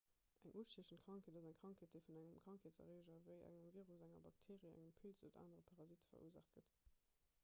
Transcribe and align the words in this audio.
eng 0.45 0.55
ustiechend 0.61 1.03
krankheet 1.07 1.35
ass 1.41 1.49
eng 1.49 1.57
krankheet 1.59 1.91
déi 1.95 2.01
vun 2.07 2.17
engem 2.21 2.39
krankheetserreeger 2.45 3.13
ewéi 3.19 3.37
engem 3.49 3.69
virus 3.75 3.93
enger 4.07 4.23
bakteerie 4.25 4.73
engem 4.73 4.97
pilz 5.03 5.23
oder 5.29 5.43
anere 5.45 5.67
parasitte 5.69 6.15
verursaacht 6.15 6.53
gëtt 6.57 6.83